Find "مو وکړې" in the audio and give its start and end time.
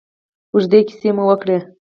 1.15-1.57